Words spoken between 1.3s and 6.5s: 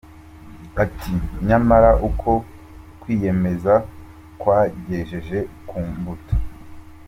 “Nyamara uko kwiyemeza kwanjyejeje ku mbuto”.